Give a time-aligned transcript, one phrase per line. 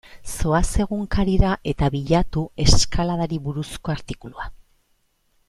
[0.29, 4.51] Zoaz egunkarira eta bilatu eskaladari buruzko artikulua.